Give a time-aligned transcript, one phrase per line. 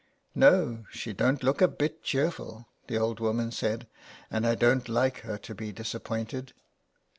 [0.23, 3.85] *' No, she don't look a bit cheerful," the old woman said,
[4.31, 6.53] "and I don't like her to be disappointed."